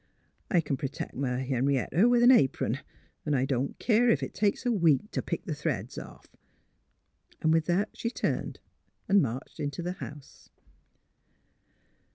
I 0.49 0.61
c'n 0.61 0.77
pertect 0.77 1.13
m' 1.13 1.21
Henrietta 1.41 2.09
with 2.09 2.23
an 2.23 2.31
apron; 2.31 2.79
'n' 3.23 3.35
I 3.35 3.45
don't 3.45 3.77
keer 3.77 4.09
ef 4.09 4.23
it 4.23 4.33
takes 4.33 4.65
a 4.65 4.71
week 4.71 5.11
t' 5.11 5.21
pick 5.21 5.45
th' 5.45 5.55
threads 5.55 5.95
off." 5.99 6.25
And 7.41 7.53
with 7.53 7.67
that 7.67 7.89
she 7.93 8.09
turned 8.09 8.57
and 9.07 9.21
marched 9.21 9.59
into 9.59 9.83
the 9.83 9.93
house. 10.01 10.49